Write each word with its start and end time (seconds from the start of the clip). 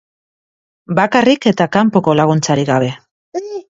Bakarrik 0.99 1.45
eta 1.53 1.67
kanpoko 1.77 2.17
laguntzarik 2.21 2.73
gabe. 2.75 2.89